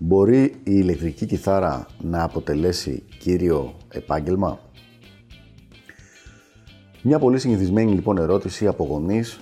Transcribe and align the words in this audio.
Μπορεί 0.00 0.42
η 0.42 0.60
ηλεκτρική 0.64 1.26
κιθάρα 1.26 1.86
να 2.00 2.22
αποτελέσει 2.22 3.04
κύριο 3.18 3.74
επάγγελμα; 3.88 4.60
Μια 7.02 7.18
πολύ 7.18 7.38
συνηθισμένη 7.38 7.92
λοιπόν 7.92 8.18
ερώτηση 8.18 8.66
από 8.66 8.84
γονείς 8.84 9.40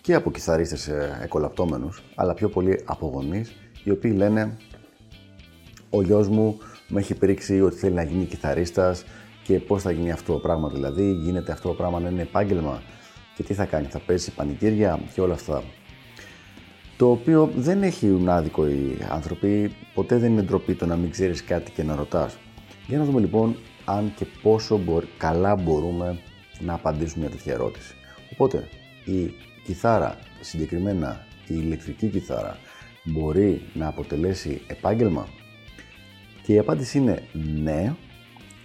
και 0.00 0.14
από 0.14 0.30
κιθαρίστες 0.30 0.88
ε, 0.88 1.18
εκολαπτώμενους, 1.22 2.02
αλλά 2.14 2.34
πιο 2.34 2.48
πολύ 2.48 2.82
από 2.84 3.06
γονείς, 3.06 3.52
οι 3.84 3.90
οποίοι 3.90 4.12
λένε 4.16 4.56
«Ο 5.90 6.02
γιος 6.02 6.28
μου 6.28 6.58
με 6.88 7.00
έχει 7.00 7.14
πρίξει 7.14 7.60
ότι 7.60 7.76
θέλει 7.76 7.94
να 7.94 8.02
γίνει 8.02 8.24
κιθαρίστας 8.24 9.04
και 9.44 9.60
πώς 9.60 9.82
θα 9.82 9.90
γίνει 9.90 10.10
αυτό 10.10 10.32
το 10.32 10.38
πράγμα 10.38 10.68
δηλαδή, 10.68 11.12
γίνεται 11.12 11.52
αυτό 11.52 11.68
το 11.68 11.74
πράγμα 11.74 12.00
να 12.00 12.08
είναι 12.08 12.22
επάγγελμα 12.22 12.82
και 13.36 13.42
τι 13.42 13.54
θα 13.54 13.64
κάνει, 13.64 13.86
θα 13.86 13.98
παίζει 13.98 14.34
πανηγύρια 14.34 15.00
και 15.14 15.20
όλα 15.20 15.34
αυτά». 15.34 15.62
Το 17.00 17.10
οποίο 17.10 17.50
δεν 17.56 17.82
έχει 17.82 18.24
άδικο 18.26 18.66
οι 18.68 18.98
άνθρωποι, 19.10 19.72
ποτέ 19.94 20.18
δεν 20.18 20.32
είναι 20.32 20.42
ντροπή 20.42 20.74
το 20.74 20.86
να 20.86 20.96
μην 20.96 21.10
ξέρεις 21.10 21.44
κάτι 21.44 21.70
και 21.70 21.82
να 21.82 21.94
ρωτάς. 21.94 22.36
Για 22.86 22.98
να 22.98 23.04
δούμε 23.04 23.20
λοιπόν 23.20 23.56
αν 23.84 24.12
και 24.16 24.26
πόσο 24.42 24.80
καλά 25.18 25.56
μπορούμε 25.56 26.18
να 26.58 26.74
απαντήσουμε 26.74 27.24
μια 27.24 27.36
τέτοια 27.36 27.52
ερώτηση. 27.52 27.94
Οπότε, 28.32 28.68
η 29.04 29.32
κιθάρα, 29.64 30.18
συγκεκριμένα 30.40 31.26
η 31.46 31.54
ηλεκτρική 31.56 32.08
κιθάρα, 32.08 32.56
μπορεί 33.04 33.62
να 33.74 33.86
αποτελέσει 33.86 34.60
επάγγελμα; 34.66 35.26
Και 36.42 36.52
η 36.52 36.58
απάντηση 36.58 36.98
είναι 36.98 37.22
ναι, 37.62 37.94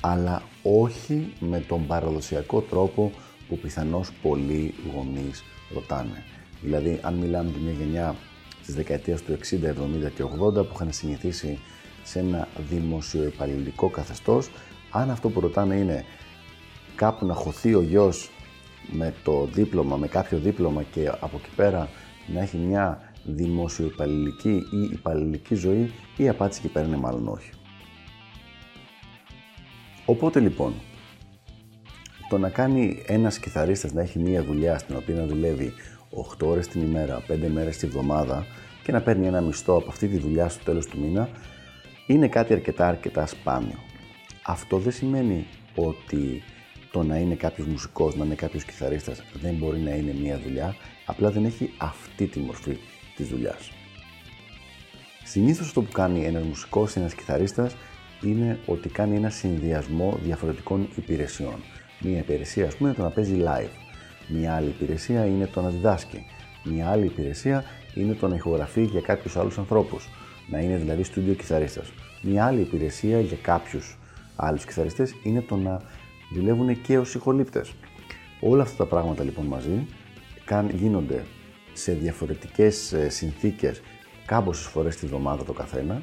αλλά 0.00 0.42
όχι 0.62 1.32
με 1.40 1.60
τον 1.60 1.86
παραδοσιακό 1.86 2.60
τρόπο 2.60 3.12
που 3.48 3.58
πιθανώς 3.58 4.12
πολλοί 4.22 4.74
γονείς 4.94 5.42
ρωτάνε. 5.74 6.24
Δηλαδή, 6.62 6.98
αν 7.02 7.14
μιλάμε 7.14 7.50
για 7.50 7.60
μια 7.60 7.72
γενιά 7.72 8.16
της 8.64 8.74
δεκαετίας 8.74 9.22
του 9.22 9.32
60, 9.32 9.68
70 10.06 10.10
και 10.14 10.22
80 10.22 10.28
που 10.54 10.72
είχαν 10.74 10.92
συνηθίσει 10.92 11.58
σε 12.02 12.18
ένα 12.18 12.48
δημοσιοεπαλληλικό 12.68 13.88
καθεστώς, 13.88 14.50
αν 14.90 15.10
αυτό 15.10 15.28
που 15.28 15.40
ρωτάνε 15.40 15.74
είναι 15.74 16.04
κάπου 16.94 17.26
να 17.26 17.34
χωθεί 17.34 17.74
ο 17.74 17.82
γιος 17.82 18.30
με 18.90 19.14
το 19.24 19.48
δίπλωμα, 19.52 19.96
με 19.96 20.06
κάποιο 20.06 20.38
δίπλωμα 20.38 20.82
και 20.82 21.08
από 21.08 21.36
εκεί 21.36 21.54
πέρα 21.56 21.88
να 22.26 22.40
έχει 22.40 22.56
μια 22.56 23.12
δημοσιοϊπαλληλική 23.24 24.62
ή 24.72 24.82
υπαλληλική 24.92 25.54
ζωή, 25.54 25.92
η 26.16 26.28
απάντηση 26.28 26.60
εκεί 26.64 26.72
πέρα 26.72 26.86
είναι 26.86 26.96
μάλλον 26.96 27.28
όχι. 27.28 27.50
Οπότε 30.04 30.40
λοιπόν, 30.40 30.74
το 32.28 32.38
να 32.38 32.48
κάνει 32.48 33.02
ένας 33.06 33.38
κιθαρίστας 33.38 33.92
να 33.92 34.00
έχει 34.00 34.18
μία 34.18 34.44
δουλειά 34.44 34.78
στην 34.78 34.96
οποία 34.96 35.14
να 35.14 35.26
δουλεύει 35.26 35.72
8 36.14 36.46
ώρες 36.46 36.68
την 36.68 36.80
ημέρα, 36.80 37.22
5 37.28 37.48
μέρες 37.48 37.76
τη 37.76 37.86
βδομάδα 37.86 38.46
και 38.82 38.92
να 38.92 39.00
παίρνει 39.00 39.26
ένα 39.26 39.40
μισθό 39.40 39.76
από 39.76 39.88
αυτή 39.88 40.08
τη 40.08 40.18
δουλειά 40.18 40.48
στο 40.48 40.64
τέλος 40.64 40.86
του 40.86 41.00
μήνα, 41.00 41.28
είναι 42.06 42.28
κάτι 42.28 42.52
αρκετά 42.52 42.88
αρκετά 42.88 43.26
σπάνιο. 43.26 43.78
Αυτό 44.42 44.78
δεν 44.78 44.92
σημαίνει 44.92 45.46
ότι 45.74 46.42
το 46.90 47.02
να 47.02 47.16
είναι 47.16 47.34
κάποιος 47.34 47.66
μουσικός, 47.66 48.16
να 48.16 48.24
είναι 48.24 48.34
κάποιος 48.34 48.64
κιθαρίστας 48.64 49.22
δεν 49.32 49.54
μπορεί 49.54 49.78
να 49.78 49.90
είναι 49.90 50.14
μία 50.20 50.38
δουλειά, 50.38 50.76
απλά 51.06 51.30
δεν 51.30 51.44
έχει 51.44 51.72
αυτή 51.78 52.26
τη 52.26 52.38
μορφή 52.38 52.76
της 53.16 53.28
δουλειάς. 53.28 53.72
Συνήθως 55.24 55.66
αυτό 55.66 55.82
που 55.82 55.92
κάνει 55.92 56.24
ένας 56.24 56.42
μουσικός, 56.42 56.96
ένας 56.96 57.14
κιθαρίστας 57.14 57.76
είναι 58.22 58.58
ότι 58.66 58.88
κάνει 58.88 59.16
ένα 59.16 59.30
συνδυασμό 59.30 60.18
διαφορετικών 60.22 60.88
υπηρεσιών. 60.96 61.62
Μία 62.00 62.18
υπηρεσία, 62.18 62.66
ας 62.66 62.76
πούμε, 62.76 62.92
το 62.92 63.02
να 63.02 63.10
παίζει 63.10 63.42
live. 63.44 63.91
Μία 64.32 64.54
άλλη 64.54 64.68
υπηρεσία 64.68 65.26
είναι 65.26 65.46
το 65.46 65.60
να 65.60 65.68
διδάσκει. 65.68 66.26
Μία 66.64 66.90
άλλη 66.90 67.04
υπηρεσία 67.04 67.64
είναι 67.94 68.14
το 68.14 68.28
να 68.28 68.34
ηχογραφεί 68.34 68.82
για 68.82 69.00
κάποιους 69.00 69.36
άλλους 69.36 69.58
ανθρώπους. 69.58 70.08
Να 70.50 70.58
είναι 70.58 70.76
δηλαδή 70.76 71.02
στούντιο 71.02 71.34
κιθαρίστας. 71.34 71.92
Μία 72.22 72.44
άλλη 72.46 72.60
υπηρεσία 72.60 73.20
για 73.20 73.36
κάποιους 73.42 73.98
άλλους 74.36 74.64
κιθαριστές 74.64 75.14
είναι 75.22 75.40
το 75.40 75.56
να 75.56 75.80
δουλεύουν 76.32 76.82
και 76.82 76.98
ως 76.98 77.14
ηχολήπτες. 77.14 77.74
Όλα 78.40 78.62
αυτά 78.62 78.76
τα 78.76 78.86
πράγματα 78.86 79.24
λοιπόν 79.24 79.46
μαζί 79.46 79.86
γίνονται 80.72 81.24
σε 81.72 81.92
διαφορετικές 81.92 82.92
ε, 82.92 83.08
συνθήκες 83.08 83.82
κάμποσες 84.26 84.66
φορές 84.66 84.96
τη 84.96 85.06
βδομάδα 85.06 85.44
το 85.44 85.52
καθένα 85.52 86.02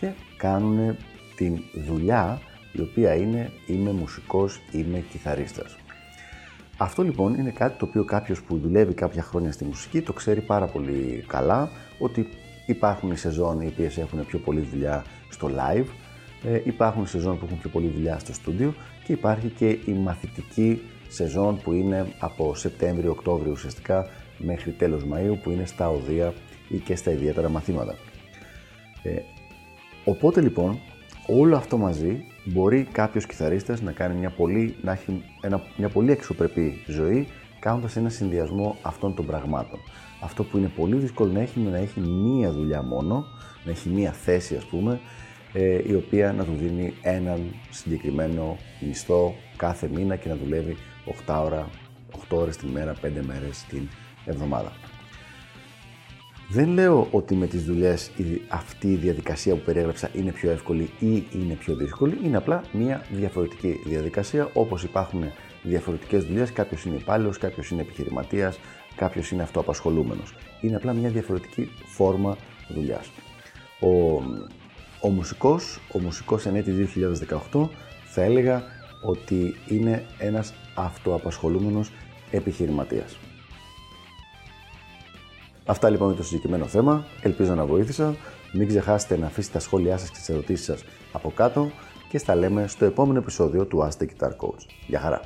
και 0.00 0.12
κάνουν 0.36 0.96
την 1.36 1.58
δουλειά 1.86 2.40
η 2.72 2.80
οποία 2.80 3.14
είναι 3.14 3.52
είμαι 3.66 3.90
μουσικός, 3.90 4.60
είμαι 4.72 4.98
κιθαρίστας. 4.98 5.76
Αυτό 6.76 7.02
λοιπόν 7.02 7.34
είναι 7.34 7.50
κάτι 7.50 7.78
το 7.78 7.84
οποίο 7.84 8.04
κάποιος 8.04 8.42
που 8.42 8.58
δουλεύει 8.58 8.94
κάποια 8.94 9.22
χρόνια 9.22 9.52
στη 9.52 9.64
μουσική 9.64 10.00
το 10.00 10.12
ξέρει 10.12 10.40
πάρα 10.40 10.66
πολύ 10.66 11.24
καλά 11.26 11.70
ότι 11.98 12.28
υπάρχουν 12.66 13.10
οι 13.10 13.16
σεζόν 13.16 13.60
οι 13.60 13.66
οποίες 13.66 13.98
έχουν 13.98 14.26
πιο 14.26 14.38
πολύ 14.38 14.60
δουλειά 14.60 15.04
στο 15.28 15.50
live, 15.56 15.86
ε, 16.44 16.60
υπάρχουν 16.64 17.06
σεζόν 17.06 17.38
που 17.38 17.44
έχουν 17.44 17.58
πιο 17.58 17.70
πολύ 17.70 17.88
δουλειά 17.88 18.18
στο 18.18 18.32
στούντιο 18.32 18.74
και 19.04 19.12
υπάρχει 19.12 19.48
και 19.48 19.68
η 19.68 19.92
μαθητική 19.92 20.82
σεζόν 21.08 21.60
που 21.60 21.72
είναι 21.72 22.06
από 22.18 22.54
Σεπτέμβριο-Οκτώβριο 22.54 23.52
ουσιαστικά 23.52 24.06
μέχρι 24.38 24.70
τέλος 24.70 25.02
Μαΐου 25.12 25.38
που 25.42 25.50
είναι 25.50 25.66
στα 25.66 25.88
οδεία 25.90 26.34
ή 26.68 26.76
και 26.76 26.96
στα 26.96 27.10
ιδιαίτερα 27.10 27.48
μαθήματα. 27.48 27.94
Ε, 29.02 29.16
οπότε 30.04 30.40
λοιπόν 30.40 30.78
όλο 31.26 31.56
αυτό 31.56 31.76
μαζί 31.76 32.24
μπορεί 32.44 32.88
κάποιος 32.92 33.26
κιθαρίστας 33.26 33.80
να 33.80 33.92
κάνει 33.92 34.18
μια 34.18 34.30
πολύ, 34.30 34.76
να 34.82 34.92
έχει 34.92 35.22
ένα, 35.40 35.62
μια 35.76 35.88
πολύ 35.88 36.12
εξωπρεπή 36.12 36.82
ζωή 36.86 37.28
κάνοντας 37.58 37.96
ένα 37.96 38.08
συνδυασμό 38.08 38.76
αυτών 38.82 39.14
των 39.14 39.26
πραγμάτων. 39.26 39.78
Αυτό 40.22 40.44
που 40.44 40.56
είναι 40.56 40.70
πολύ 40.76 40.96
δύσκολο 40.96 41.32
να 41.32 41.40
έχει 41.40 41.60
είναι 41.60 41.70
να 41.70 41.76
έχει 41.76 42.00
μία 42.00 42.52
δουλειά 42.52 42.82
μόνο, 42.82 43.24
να 43.64 43.70
έχει 43.70 43.88
μία 43.88 44.12
θέση 44.12 44.56
ας 44.56 44.64
πούμε, 44.64 45.00
ε, 45.52 45.80
η 45.86 45.94
οποία 45.94 46.32
να 46.32 46.44
του 46.44 46.54
δίνει 46.58 46.94
έναν 47.02 47.54
συγκεκριμένο 47.70 48.56
μισθό 48.80 49.34
κάθε 49.56 49.88
μήνα 49.94 50.16
και 50.16 50.28
να 50.28 50.36
δουλεύει 50.36 50.76
8 51.26 51.42
ώρα, 51.44 51.68
8 52.28 52.36
ώρες 52.36 52.56
την 52.56 52.68
μέρα, 52.68 52.94
5 53.02 53.20
μέρες 53.26 53.64
την 53.68 53.88
εβδομάδα. 54.24 54.72
Δεν 56.48 56.68
λέω 56.68 57.08
ότι 57.10 57.34
με 57.34 57.46
τις 57.46 57.64
δουλειές 57.64 58.10
αυτή 58.48 58.92
η 58.92 58.96
διαδικασία 58.96 59.54
που 59.54 59.62
περιέγραψα 59.64 60.10
είναι 60.12 60.32
πιο 60.32 60.50
εύκολη 60.50 60.90
ή 60.98 61.26
είναι 61.32 61.54
πιο 61.54 61.74
δύσκολη. 61.74 62.18
Είναι 62.24 62.36
απλά 62.36 62.62
μια 62.72 63.04
διαφορετική 63.10 63.80
διαδικασία 63.84 64.50
όπως 64.52 64.82
υπάρχουν 64.82 65.24
διαφορετικές 65.62 66.24
δουλειές. 66.24 66.52
Κάποιος 66.52 66.84
είναι 66.84 66.96
υπάλληλος, 66.96 67.38
κάποιος 67.38 67.70
είναι 67.70 67.80
επιχειρηματίας, 67.80 68.58
κάποιος 68.96 69.30
είναι 69.30 69.42
αυτοαπασχολούμενος. 69.42 70.34
Είναι 70.60 70.76
απλά 70.76 70.92
μια 70.92 71.08
διαφορετική 71.08 71.68
φόρμα 71.84 72.36
δουλειάς. 72.68 73.10
Ο, 73.80 73.88
ο 75.00 75.08
μουσικός, 75.08 75.80
ο 75.92 75.98
μουσικός 75.98 76.46
εν 76.46 76.64
2018 77.52 77.68
θα 78.04 78.22
έλεγα 78.22 78.62
ότι 79.02 79.54
είναι 79.68 80.06
ένας 80.18 80.54
αυτοαπασχολούμενος 80.74 81.90
επιχειρηματίας. 82.30 83.16
Αυτά 85.66 85.90
λοιπόν 85.90 86.08
για 86.08 86.16
το 86.16 86.22
συγκεκριμένο 86.22 86.66
θέμα. 86.66 87.06
Ελπίζω 87.22 87.54
να 87.54 87.64
βοήθησα. 87.66 88.16
Μην 88.52 88.68
ξεχάσετε 88.68 89.16
να 89.16 89.26
αφήσετε 89.26 89.52
τα 89.58 89.64
σχόλιά 89.64 89.98
σας 89.98 90.10
και 90.10 90.16
τις 90.16 90.28
ερωτήσεις 90.28 90.64
σας 90.64 90.84
από 91.12 91.32
κάτω 91.34 91.70
και 92.08 92.18
στα 92.18 92.34
λέμε 92.34 92.66
στο 92.66 92.84
επόμενο 92.84 93.18
επεισόδιο 93.18 93.64
του 93.64 93.88
Ask 93.88 94.02
the 94.02 94.06
Guitar 94.06 94.30
Coach. 94.30 94.66
Γεια 94.86 95.00
χαρά! 95.00 95.20